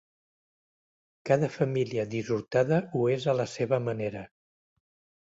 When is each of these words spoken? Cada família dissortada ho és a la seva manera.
Cada 1.31 1.51
família 1.59 2.07
dissortada 2.15 2.83
ho 2.95 3.05
és 3.19 3.31
a 3.31 3.39
la 3.41 3.49
seva 3.55 3.85
manera. 3.93 4.29